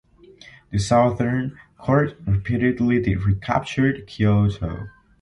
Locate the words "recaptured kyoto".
3.15-4.87